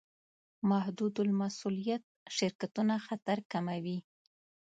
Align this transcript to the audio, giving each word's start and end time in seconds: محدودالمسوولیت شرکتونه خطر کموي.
محدودالمسوولیت 0.69 2.03
شرکتونه 2.37 2.93
خطر 3.05 3.37
کموي. 3.51 3.97